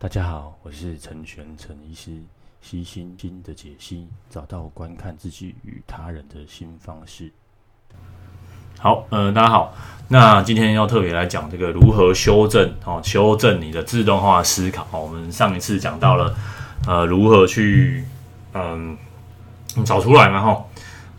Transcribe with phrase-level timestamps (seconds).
[0.00, 2.12] 大家好，我是陈玄陈医师，
[2.62, 7.32] 悉心经的解析，找到观看自己与他人的新方式。
[8.78, 9.74] 好，呃，大家好，
[10.06, 14.86] 那今天要特别来讲这个如何修正哦，修正你的自动化思考。
[14.92, 16.32] 我们上一次讲到了，
[16.86, 18.04] 呃，如何去
[18.54, 18.96] 嗯
[19.84, 20.64] 找出来嘛，哈，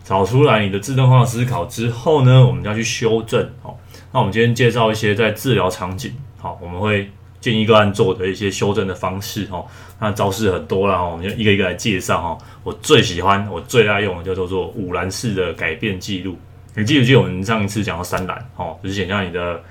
[0.05, 3.43] 找出来你的自动化思考之后呢，我们就要去修正。
[3.61, 3.75] 哦，
[4.14, 7.11] 那我们今天介绍一些在治疗场景，好，我们会。
[7.42, 9.66] 建议个案做的一些修正的方式哦，
[9.98, 12.38] 那招式很多啦，我们就一个一个来介绍哈。
[12.63, 16.38] 我最喜欢、我最爱用的叫做做五栏式的改变记录。
[16.76, 19.63] 你记不记得我们上一次讲到三栏哦，就是写下你的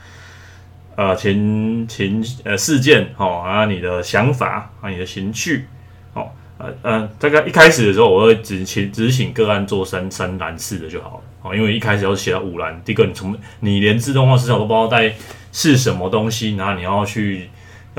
[0.96, 5.66] 呃情情呃事件哦，啊你的想法啊你的情绪
[6.14, 15.14] 哦，呃呃大概一开始的时候我会只请只请个案做三三栏式的就好了哦，因为一开始要写到五栏，第一个你从你连自动化思考都不知道在
[15.52, 17.50] 是什么东西，然后你要去。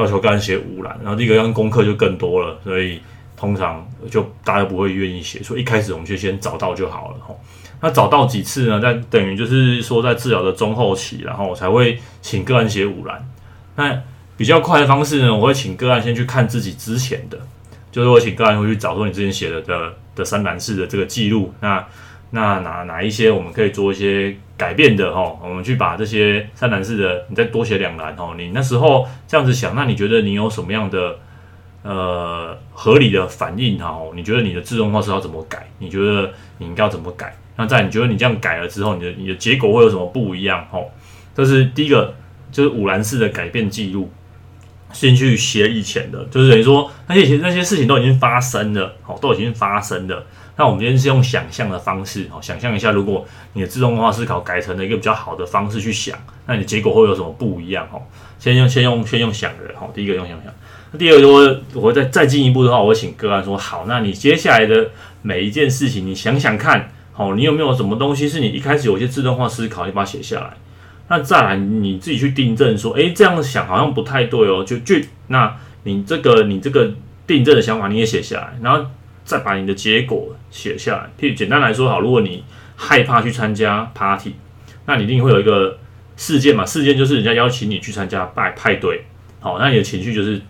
[0.04, 3.00] 要求个案写五栏，然后第一个样功课就更多了，所以
[3.36, 5.44] 通常就大家不会愿意写。
[5.44, 7.40] 所以一开始我们就先找到就好了吼。
[7.82, 8.80] 那找到几次呢？
[8.80, 13.26] 在等于就是说在治疗的中后期，然后我才会请个案写五栏。
[13.76, 14.02] 那
[14.36, 17.38] 比较快的方式呢，我会请个案先去看自己之前的，
[17.92, 21.54] 就是我请个案会去找说你之前写的的的三栏式的这个记录。
[21.62, 21.86] 那
[22.32, 25.36] 那哪哪一些我们可以做一些改变的哈？
[25.42, 28.36] 我们去把这些三栏式的，你再多写两栏哦。
[28.38, 31.18] 你那时候这样子想，那你觉得你有什么样的
[31.82, 34.00] 呃合理的反应哈？
[34.14, 35.68] 你觉得你的自动化是要怎么改？
[35.80, 37.36] 你觉得你应该要怎么改？
[37.56, 40.66] 那在你觉得你这样改了之后，你的你的结果会有什么不一样？
[40.72, 40.80] 哈，
[41.34, 42.14] 这是第一个，
[42.52, 44.12] 就是五栏式的改变记录，
[44.94, 50.26] 先去写以前的，就是等于说那些那些事情都已经发生了，好，都已经发生了。
[50.60, 57.88] 那我们今天是用想象的方式，哦，想象一下，如果你的自动化思考改成了一个比较好的方式去想，那你结果会有什么不一样？
[57.94, 58.02] 哦，
[58.38, 60.54] 先用先用先用想的，哈，第一个用想想。
[60.92, 64.90] 那第二个，如果我会再再进一步的话，我请个案说，好，那你接下来的
[65.22, 70.58] 每一件事情，你想想看，好，你有没有什么东西是你一开始有些自动化思考，你把它写下来。
[71.08, 74.98] 那再来你自己去订正，说，诶，这样想好像不太对哦，就就
[75.28, 76.92] 那你这个你这个
[77.26, 78.86] 订正的想法你也写下来，然后。
[79.30, 81.04] 再把你的结果写下来。
[81.20, 82.44] 譬如简单来说，好，如果你
[82.76, 84.34] 害怕去参加 party，
[84.88, 85.78] 那你一定会有一个
[86.18, 86.66] 事件嘛？
[86.66, 89.06] 事件就是人家邀请你去参加派派对，
[89.40, 90.42] 好，那你的情绪就是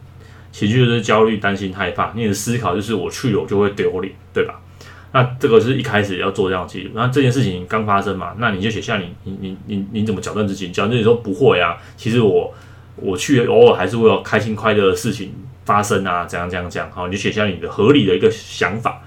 [0.53, 2.13] 情绪就是焦虑、担心、害怕。
[2.15, 4.61] 你的思考就是我去了我就会丢脸，对吧？
[5.11, 6.91] 那这个是一开始要做这样记录。
[6.93, 10.69] 那这件事情刚发生嘛，那你就写下你你你你你怎么矫正自己？
[10.69, 12.53] 矫正你说不会啊，其实我
[12.95, 15.33] 我去偶尔还是会有开心快乐的事情。
[15.69, 16.89] 发生啊，怎样怎样怎样？
[16.91, 19.03] 好，你就写下你的合理的一个想法，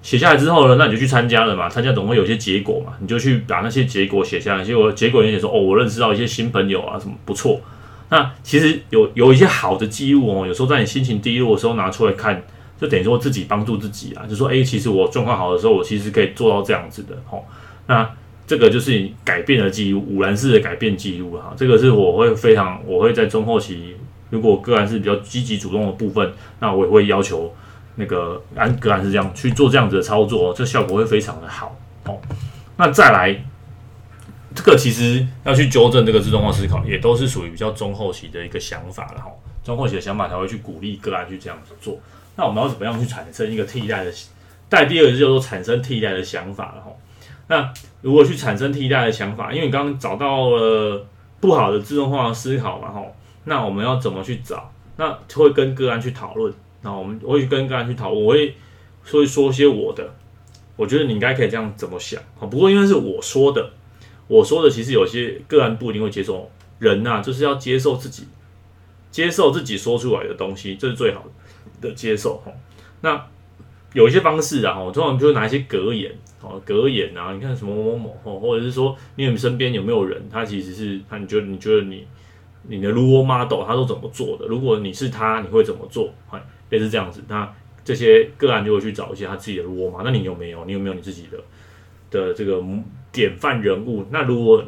[0.00, 1.68] 写下来之后呢，那你就去参加了嘛。
[1.68, 4.64] 参加总会有一些结果嘛，你就去把那些结果写下来。
[4.64, 7.60] 结果结果你写说，哦，我认识到一些新朋友啊，什么不错。
[8.08, 12.42] 那其实有有一些好的记录哦，有时候在你心情低落的时候拿出来看，
[12.80, 14.24] 就等于说自己帮助自己啊。
[14.26, 17.14] 就说，诶，其实我状况好的时候，我其实可以做到这样子的。
[17.30, 17.44] 哦，
[17.86, 18.08] 那
[18.46, 21.52] 这个就是你改变的记录，五栏式的改变记录哈。
[21.58, 23.96] 这个是我会非常，我会在中后期。
[24.30, 27.54] 如果个案是比较积极主动的部分，那我也会要求
[27.94, 32.18] 那个安个案是这样去做这样子的操作，这效果会非常的好哦。
[32.76, 33.44] 那再来，
[34.54, 39.30] 这个其实要去纠正这个自动化思考，也都是属于比较中后期的一个想法了哈。
[39.64, 41.98] 中后期的想法才会去鼓励个案去这样子做。
[42.36, 44.12] 那我们要怎么样去产生一个替代的？
[44.68, 46.90] 代第二个就是说产生替代的想法了哈。
[47.48, 47.72] 那
[48.02, 51.06] 如果去产生替代的想法，因为你刚刚找到了
[51.40, 53.02] 不好的自动化思考嘛哈。
[53.46, 54.70] 那我们要怎么去找？
[54.96, 56.52] 那会跟个案去讨论。
[56.82, 58.54] 那我们我会跟个案去讨论，我会
[59.04, 60.14] 说说些我的，
[60.76, 62.20] 我觉得你应该可以这样怎么想。
[62.38, 63.70] 不过因为是我说的，
[64.26, 66.50] 我说的其实有些个案不一定会接受。
[66.78, 68.24] 人呐，就是要接受自己，
[69.10, 71.24] 接受自己说出来的东西，这是最好
[71.80, 72.52] 的接受哈。
[73.00, 73.26] 那
[73.94, 76.12] 有一些方式啊，我通常就拿一些格言，
[76.42, 82.06] 哦，格言啊，你看什么某某某，或者是说你身边有没有人，他其实是他，你觉得你觉得你。
[82.68, 84.46] 你的 role model 他都怎么做的？
[84.46, 86.12] 如果你是他，你会怎么做？
[86.30, 87.52] 哎，类似这样子，那
[87.84, 90.02] 这些个案就会去找一些他自己的 role model。
[90.04, 90.64] 那你有没有？
[90.64, 91.38] 你有没有你自己的
[92.10, 92.62] 的这个
[93.12, 94.04] 典范人物？
[94.10, 94.64] 那如果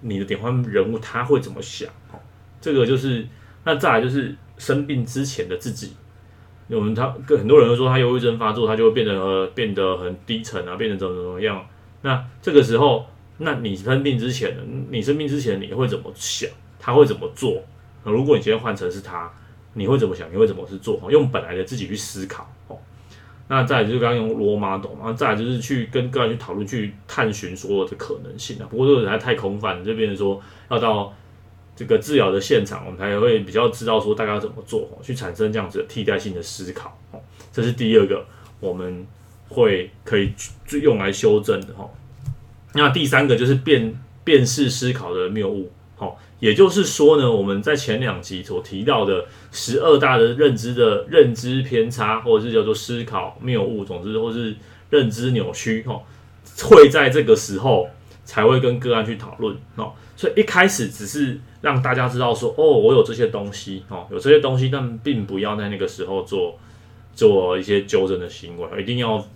[0.00, 1.88] 你的典范人物他会怎么想？
[2.12, 2.18] 哦
[2.60, 3.24] 这个就是
[3.64, 5.92] 那再来就是生病之前的自己。
[6.68, 11.64] 我们他跟很多人都说他忧郁症发作，他就会变得呃变得很低沉啊，变得怎么怎么样？
[12.02, 13.06] 那这个时候，
[13.38, 16.50] 那你生病之前的你生病之前你会怎么想？
[16.88, 17.62] 他会怎么做？
[18.02, 19.30] 如果你今天换成是他，
[19.74, 20.32] 你会怎么想？
[20.32, 20.98] 你会怎么去做？
[21.10, 22.78] 用本来的自己去思考哦。
[23.46, 28.66] 那再来就是刚刚用 role model，然后再来就是去跟个人去讨论、去探寻所有的可能性啊。
[28.70, 30.40] 不过这个实在太空泛了，就变成说
[30.70, 31.12] 要到
[31.76, 36.98] 这个治疗的现场，我们才会比较知道说大家要怎么做，去产生这样子的替代性的思考。
[37.10, 37.20] 哦，
[37.52, 38.24] 这是第二个，
[38.60, 39.06] 我们
[39.50, 40.32] 会可以
[40.80, 41.74] 用来修正的。
[41.74, 41.86] 哈，
[42.72, 43.94] 那第三个就是辨
[44.24, 45.70] 辨识思考的谬误。
[45.98, 54.56] 好，也就是说呢，我们在前两集所提到的十二大的认知的认知偏差，或者是叫做思考谬误，总之或是
[54.88, 56.00] 认知扭曲，哈，
[56.62, 57.90] 会在这个时候
[58.24, 59.54] 才会跟个案去讨论。
[59.76, 61.38] 哦，所以一开始只是。
[61.60, 66.56] 让大家知道说，哦，我有这些东西，哦，有这些东西，但并不要在那个时候做
[67.16, 69.26] 做一些纠正的行为，一定要。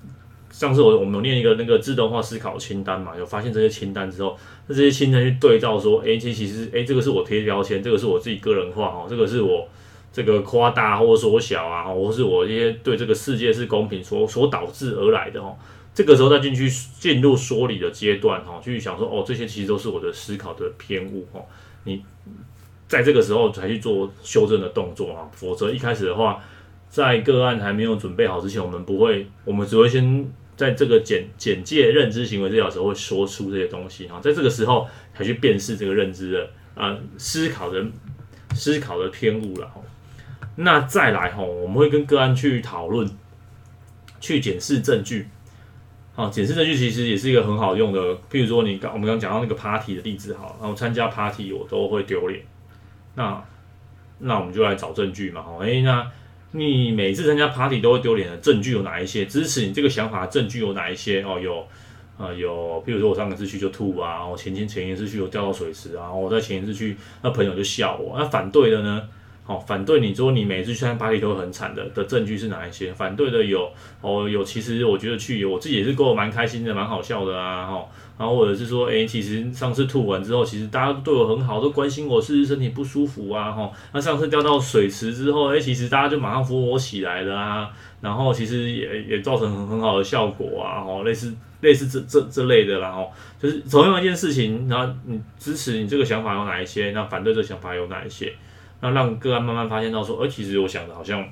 [0.53, 4.39] 上次我我们有念一个那个自动化思考清单嘛，有发现这些清单之后，
[4.73, 9.69] 这些清单去对照说，哎，其实，哎，这个是我贴标签，这个是我自己个人化，哦，这个是我
[10.13, 15.57] 这个夸大或缩小啊，或是我一些对这个世界是公平所所导致而来的，哦。
[15.95, 16.67] 这个时候再进去
[16.99, 21.41] 进入说理的阶段，哈，去想说，哦，这些其实都是我的思考的偏误，哈。
[21.85, 22.03] 你
[22.89, 26.43] 在这个时候才去做修正的动作啊，否则一开始的话，
[26.89, 30.27] 在个案还没有准备好之前，我们不会，我们只会先
[30.57, 37.85] 在这个简简介认知行为治疗时候会说出这些东西哈，在这个时候才去辨识这个认知的啊思考的
[38.55, 39.81] 思考的偏误了哈。
[40.57, 43.09] 那再来哈，我们会跟个案去讨论，
[44.21, 45.29] 去检视证据。
[46.15, 48.15] 好，检视证据其实也是一个很好用的。
[48.31, 52.45] 譬如说，你刚我们刚讲到那个 party 的例子，好，然后参加 party 我都会丢脸。
[53.15, 53.43] 那
[54.19, 55.41] 那我们就来找证据嘛。
[55.41, 56.07] 好，哎，那
[56.53, 59.25] 你每次参加 party 都会丢脸的证据有哪一些？
[59.25, 61.23] 支持你这个想法的证据有哪一些？
[61.23, 61.61] 哦，有
[62.19, 62.83] 啊、呃，有。
[62.87, 68.19] 譬如说我上个次去就吐啊，我前前前一次去我掉到水池啊，我在前一次去那朋友就笑我。
[68.19, 69.09] 那反对的呢？
[69.45, 72.93] 好，反对你说你每次去参加 party 都很惨的的证据是哪一些？
[72.93, 73.69] 反对的有
[74.01, 77.85] 哦，有其实我觉得去我自己也是过得蛮开心的，蛮好笑的啊，哈。
[78.17, 83.69] 然后或者是说，哎，其实上次吐完之后，其实大家对我很好，都关心我是不是身体不舒服啊，哈。
[83.93, 87.69] 那上次掉到水池之后，哎，其实大家就马上扶我起来了啊。
[88.01, 93.05] 然后其实也也造成很很好的效果啊，哈，类似类似这这这类的啦，哈。
[93.41, 96.93] 就是同样一件事情，然后你支持你这个想法有哪一些？
[96.93, 98.33] 那反对这想法有哪一些？
[98.85, 101.25] 那让个案慢慢发现到说，哎，其实我想的好像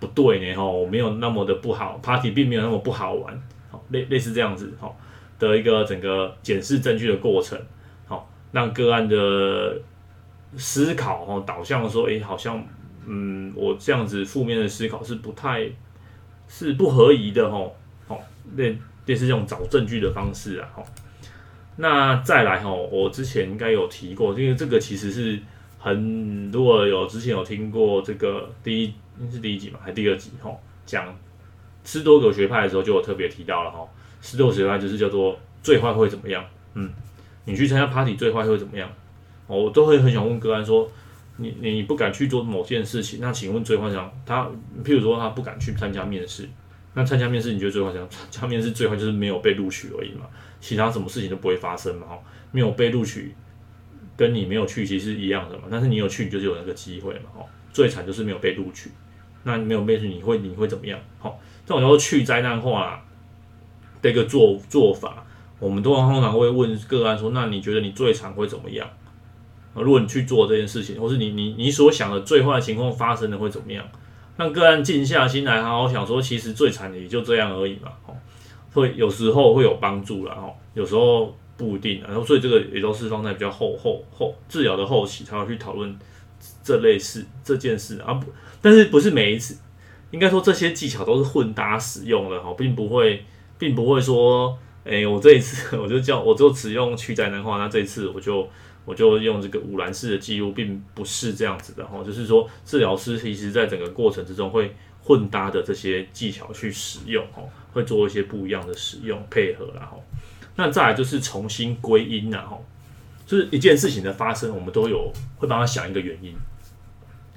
[0.00, 4.98] 不对呢，哈，我没有那么的不好，party 并没有那么不好玩，好，类类似这样子，好，
[5.38, 7.60] 的一个整个检视证据的过程，
[8.06, 9.78] 好，让个案的
[10.56, 12.64] 思考哈导向说，哎，好像，
[13.04, 15.70] 嗯，我这样子负面的思考是不太，
[16.48, 17.70] 是不合宜的，哈，
[18.08, 18.18] 好，
[18.56, 20.82] 类类似这种找证据的方式啊，哈，
[21.76, 25.38] 那再来哈，我之前应该有提过，因为这个其实是。
[25.84, 28.94] 很，如果有之前有听过这个第一
[29.30, 30.50] 是第一集嘛，还第二集哈？
[30.86, 31.14] 讲
[31.84, 33.86] 斯多葛学派的时候就有特别提到了哈。
[34.22, 36.42] 斯多葛学派就是叫做最坏会怎么样？
[36.72, 36.90] 嗯，
[37.44, 38.90] 你去参加 party 最坏会怎么样？
[39.46, 40.90] 我都会很想问个案说，
[41.36, 44.48] 你你不敢去做某件事情，那请问最坏想他，
[44.82, 46.48] 譬如说他不敢去参加面试，
[46.94, 50.24] 那参加面试你觉得最坏想参加面试最坏就是没有被录取而已嘛？
[50.62, 52.06] 其他什么事情都不会发生嘛？
[52.06, 52.18] 哈，
[52.52, 53.34] 没有被录取。
[54.16, 58.90] 跟你没有去其实是一样的嘛，但是你有去，你就是有那个机会嘛，哦，最惨就是没有被录取，
[59.42, 60.98] 那你没有被录取，你会你会怎么样？
[61.18, 63.04] 好，这种叫做去灾难化
[64.00, 65.26] 的一个做做法，
[65.58, 68.88] 我们通常通常会问个案说，那你觉得你最惨会怎么样？
[69.74, 73.84] 啊，如果你去做这件事情，或是你你你所想的最坏的情况发生的会怎么样？
[74.36, 78.14] 让个案静下心来，好好想说，其实最惨的也就这样而已嘛，哦，
[78.72, 81.36] 会有时候会有帮助了，哦，有时候。
[81.56, 85.96] 不一定，然后所以这个也都是放在比较后后后治疗的后期才会去讨论
[86.62, 88.26] 这类事这件事啊不，
[88.60, 89.56] 但是不是每一次，
[90.10, 93.24] 应该说这些技巧都是混搭使用的哈，并不会
[93.56, 98.48] 并不会说，哎，我这一次 我就叫我就只用去灾难化，那这一次我就
[98.84, 107.42] 我就用这个五兰式的记录，并不是这样子的哈，就是说治疗师其实在整个过程之中会混搭的这些技巧去使用哈，
[107.72, 110.02] 会做一些不一样的使用配合然后。
[110.56, 112.64] 那再来就是重新归因然后，
[113.26, 116.32] 就是一件事情的发生，我们都有会帮他想一个原因。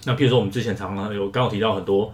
[0.06, 2.14] 那譬如说，我们之前常常有刚刚提到很多，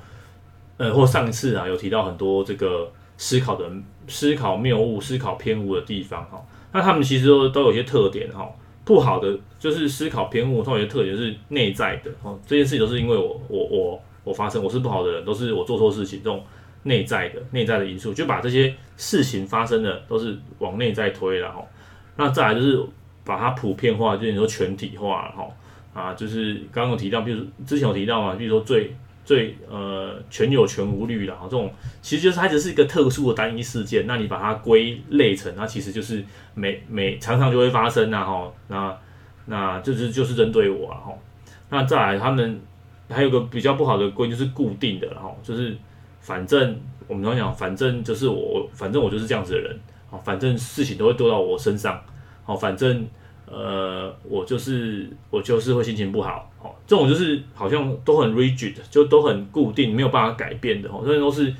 [0.77, 3.69] 呃，或上一次啊有提到很多这个思考的
[4.07, 6.41] 思考谬误、思考偏误的地方哈。
[6.71, 8.49] 那他们其实都都有些特点哈。
[8.85, 12.33] 不好的就是思考偏误，它有些特点是内在的哈。
[12.47, 16.43] 这件事情都是因为我我我我发生，我是不好的人，都是我做错事情这种。
[16.83, 21.63] 内在的内在的因素，就把这些事情发生的都是往内在推了哈。
[22.15, 22.79] 那再来就是
[23.23, 25.47] 把它普遍化，就是你说全体化哈
[25.93, 31.71] 啊，就是刚刚有提到，比如之前有提到嘛，比如说最最呃全有全无虑啦，这种
[32.01, 34.05] 其实就是它只是一个特殊的单一事件。
[34.05, 36.23] 那你把它归类成，它其实就是
[36.53, 38.51] 每每常常就会发生呐哈。
[38.67, 38.97] 那
[39.45, 41.13] 那这是就是针对我了哈。
[41.69, 42.61] 那再来，他们
[43.09, 45.75] 还有个比较不好的规就是固定的哈，就是
[46.23, 49.77] 反正我们常讲，反正就是我，反正我就是这样子的人，
[50.09, 52.01] 好，反正事情都会丢到我身上，
[52.45, 53.05] 好，反正
[53.45, 61.53] 呃，我就是我就是会心情不好，好，这种就是好像都很 rigid，就都很固定，没有办法改变的，哦，这些都是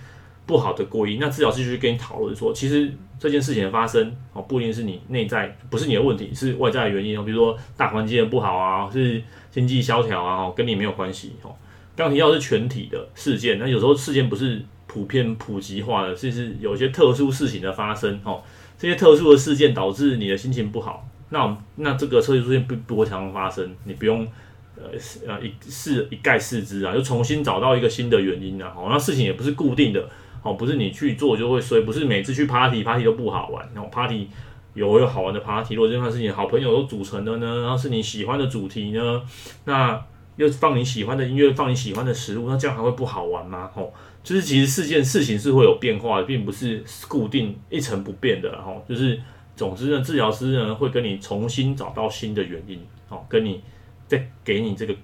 [0.46, 1.20] 不好的归因。
[1.20, 2.89] 那治疗师就去跟你讨论说，其实
[3.20, 7.20] 这件事情的发生，哦，不一定是你内在，不是你的问题，是外在的原因。
[7.20, 11.53] 哦，比如说大环境不好啊，是经济萧条啊，哦跟你没有关系，哦。
[11.95, 18.41] 刚提到是全体的事件，那有时候事件不是普遍普及化的，就是有些特殊事情的发生，哦，
[18.77, 24.27] 这些特殊的事件导致你的心情不好，那那这个特殊事件不不会常常发生，你不用
[24.75, 24.83] 呃
[25.27, 30.09] 呃一视一概视之啊，就重新找到一个新的原因啊，哦，那事情也不是固定的，
[30.41, 34.27] 哦，不是你去做就会衰，不是每次去 party party 都不好玩，然后 party
[34.73, 39.21] 有有好玩的 party，如果这块是你好朋友都组成的呢，然后是你喜欢的主题呢，
[39.65, 40.03] 那。
[40.35, 43.69] 又放你喜欢的音乐，放你喜欢的食物，那这样还会不好玩吗？
[43.73, 48.49] 吼，就是其实事件事情是会有变化的，并不是固定一成不变的。
[48.57, 49.21] 哦，就是
[49.55, 53.61] 总之呢，治疗师呢会跟你重新找到新的原因，哦，跟你
[54.07, 54.95] 再给你这个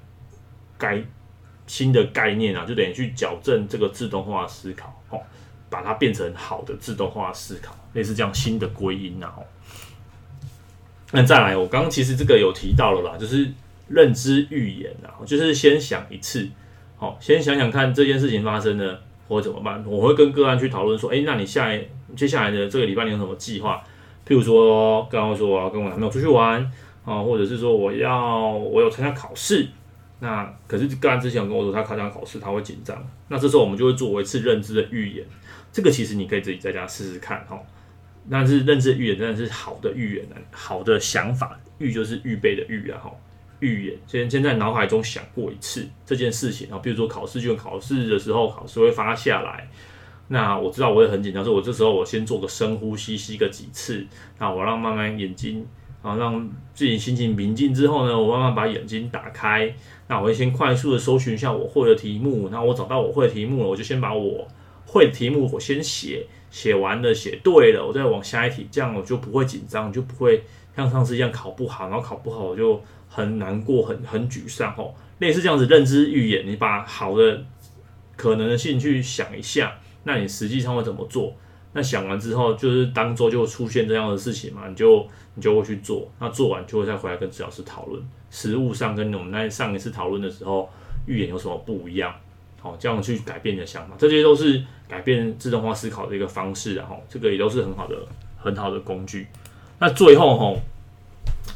[0.80, 1.00] 概
[1.68, 5.22] 新的概念啊，就等于去矫正这个自动化思考，哦，
[5.70, 9.32] 把它变成好的自动化思考，类似这样新的归因啊。
[11.12, 13.52] 那再来，我刚刚其实这个有提到了啦，就是。
[13.90, 16.48] 认知预言啊，就是先想一次，
[16.96, 19.84] 好，先想想看这件事情发生了，或怎么办。
[19.86, 23.84] 我会跟个案去讨论说，诶，那你下一接下来的这个礼拜你有什么计划？
[24.28, 26.62] 譬如说，刚刚说我要跟我男朋友出去玩
[27.04, 29.68] 啊，或者是说我要我有参加考试，
[30.20, 35.26] 那可是个案之前有跟我说他参加考试他会紧张，那这时候我们就会做一次认知的预言。
[35.72, 37.60] 这个其实你可以自己在家试试看哈。
[38.30, 43.12] 但是认知预言真的是好的预演，好的想法，预就是预备的预啊哈。
[43.60, 49.70] 预演，先先在脑海中想过一次这件事情啊，比如说考试卷考试的时候，考试会发下来，
[50.28, 54.06] 那我知道我会很紧张，所以我这时候我先做个深呼吸，吸个几次，
[54.38, 55.66] 那我让慢慢眼睛
[56.02, 59.76] 啊，让自己心情平静之后呢，我慢慢把眼睛打开，
[60.08, 64.48] 那我会先快速的搜寻一下我会的题目，那我找到我会的题目了，我就先把我
[64.86, 70.44] 会的题目我先写，写完了写对了，我再往下一题，这样我就不会紧张，就不会
[70.80, 72.82] 像上次一样考不好，然后考不好我就。
[73.12, 74.94] 很难过，很很沮丧哦。
[75.18, 77.44] 类似这样子认知预演，你把好的
[78.16, 81.34] 可能性去想一下，那你实际上会怎么做？
[81.74, 86.08] 那想完之后，就是当周就出现这样的事情嘛，你就你就会去做。
[86.20, 90.70] 那做完就会再回来跟治疗师讨论，实务上跟我们那上一次讨论的时候
[91.08, 92.14] 预演有什么不一样？
[92.62, 96.76] 好，这样去改变你的想法，这些都是改变自动化思考的一个方式。
[96.76, 97.96] 然后这个也都是很好的
[98.38, 99.26] 很好的工具。
[99.80, 100.62] 那最后吼，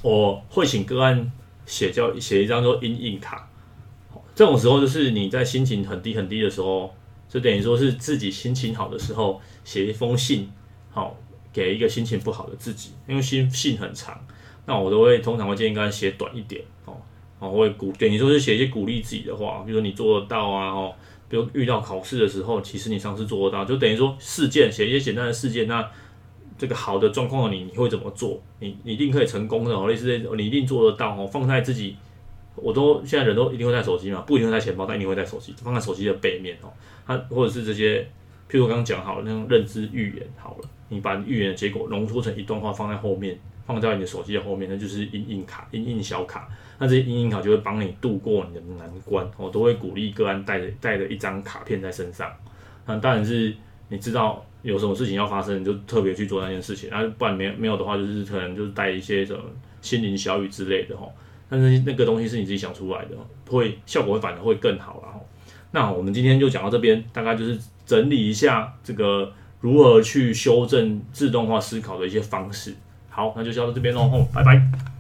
[0.02, 1.32] 我会请个案。
[1.66, 3.50] 写叫写一张说因应卡，
[4.36, 6.94] 这种时候就是你在心情很低很低的时候，
[7.30, 10.52] 就等于说是自己心情好的时候写一封信，
[10.92, 11.16] 好
[11.54, 14.20] 给一个心情不好的自己，因为信信很长，
[14.66, 16.98] 那我都会通常会建议跟他写短一点哦，
[17.40, 20.94] 我会鼓等于说是写一些鼓励自己的话，比如说你做得到啊哦，
[21.30, 25.90] 比如遇到考试的时候，其实你上次做得到，就等于说事件写一些简单的事件那。
[26.64, 28.42] 这个好的状况你，你会怎么做？
[28.60, 31.28] 你你一定可以成功的哦，类似这种，你一定做得到哦。
[31.28, 31.98] 放在自己，
[32.56, 36.72] 我都现在人都一定会带手机嘛，不一定会带钱包，但一定会带手机，放在手机的背面哦。
[37.06, 38.02] 它或者是这些，
[38.50, 46.48] 譬如我刚刚讲好了那种认知预言好了，你把预言的结果浓缩成一段话放在后面，放在你的手机的后面，那就是因应卡、因应小卡。
[46.80, 49.30] 那这些因应卡就会帮你度过你的难关。
[49.36, 52.32] 我都会鼓励个案带着带着一张卡片在身上。
[52.86, 53.54] 那当然是
[53.90, 54.46] 你知道。
[54.64, 59.40] 有什么事情要发生，就特别去做那件事情，啊，不然没没有的话，就是可能就是带一些什么
[59.82, 61.08] 心灵小语之类的哈。
[61.50, 63.16] 但是那个东西是你自己想出来的，
[63.48, 65.08] 会效果反而会更好了。
[65.72, 72.74] 那我们今天就讲到这边，大概就是整理一下这个如何去修正自动化思考的一些方式。
[73.10, 74.93] 好，那就先到这边喽，拜拜。